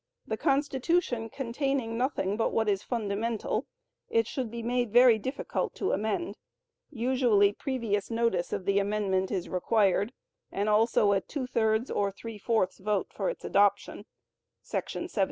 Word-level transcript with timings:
The 0.25 0.35
Constitution 0.35 1.29
containing 1.29 1.95
nothing 1.95 2.35
but 2.35 2.51
what 2.51 2.67
is 2.67 2.81
fundamental, 2.81 3.67
it 4.09 4.25
should 4.25 4.49
be 4.49 4.63
made 4.63 4.91
very 4.91 5.19
difficult 5.19 5.75
to 5.75 5.91
amend; 5.91 6.39
usually 6.89 7.53
previous 7.53 8.09
notice 8.09 8.51
of 8.51 8.65
the 8.65 8.79
amendment 8.79 9.29
is 9.29 9.47
required, 9.47 10.11
and 10.51 10.67
also 10.67 11.11
a 11.11 11.21
two 11.21 11.45
thirds 11.45 11.91
or 11.91 12.09
three 12.11 12.39
fourths 12.39 12.79
vote 12.79 13.09
for 13.13 13.29
its 13.29 13.45
adoption[§ 13.45 13.99
73]. 14.63 15.09